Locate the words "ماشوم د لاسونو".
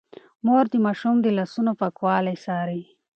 0.85-1.71